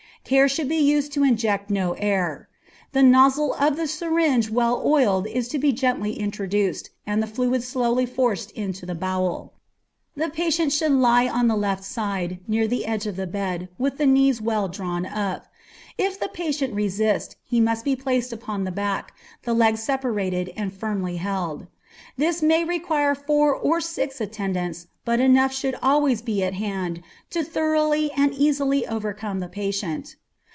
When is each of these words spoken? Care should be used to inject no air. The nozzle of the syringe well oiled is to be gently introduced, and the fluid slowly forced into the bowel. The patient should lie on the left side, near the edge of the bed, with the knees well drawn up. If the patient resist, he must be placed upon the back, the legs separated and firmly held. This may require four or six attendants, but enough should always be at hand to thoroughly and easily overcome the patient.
Care 0.23 0.47
should 0.47 0.69
be 0.69 0.77
used 0.77 1.11
to 1.13 1.23
inject 1.23 1.71
no 1.71 1.93
air. 1.93 2.47
The 2.91 3.01
nozzle 3.01 3.55
of 3.55 3.75
the 3.75 3.87
syringe 3.87 4.51
well 4.51 4.81
oiled 4.85 5.25
is 5.27 5.47
to 5.49 5.57
be 5.59 5.73
gently 5.73 6.13
introduced, 6.17 6.91
and 7.07 7.21
the 7.21 7.27
fluid 7.27 7.63
slowly 7.63 8.05
forced 8.05 8.51
into 8.51 8.85
the 8.85 8.93
bowel. 8.95 9.51
The 10.15 10.29
patient 10.29 10.71
should 10.73 10.91
lie 10.91 11.27
on 11.27 11.47
the 11.47 11.57
left 11.57 11.83
side, 11.83 12.39
near 12.47 12.67
the 12.67 12.85
edge 12.85 13.07
of 13.07 13.15
the 13.15 13.27
bed, 13.27 13.67
with 13.79 13.97
the 13.97 14.05
knees 14.05 14.39
well 14.39 14.67
drawn 14.69 15.05
up. 15.07 15.47
If 15.97 16.19
the 16.19 16.29
patient 16.29 16.75
resist, 16.75 17.35
he 17.43 17.59
must 17.59 17.83
be 17.83 17.95
placed 17.95 18.31
upon 18.31 18.63
the 18.63 18.71
back, 18.71 19.13
the 19.43 19.55
legs 19.55 19.81
separated 19.83 20.53
and 20.55 20.71
firmly 20.71 21.17
held. 21.17 21.65
This 22.15 22.41
may 22.41 22.63
require 22.63 23.15
four 23.15 23.53
or 23.53 23.81
six 23.81 24.21
attendants, 24.21 24.87
but 25.03 25.19
enough 25.19 25.53
should 25.53 25.75
always 25.81 26.21
be 26.21 26.41
at 26.43 26.53
hand 26.53 27.01
to 27.31 27.43
thoroughly 27.43 28.11
and 28.15 28.33
easily 28.33 28.87
overcome 28.87 29.39
the 29.39 29.49
patient. 29.49 30.15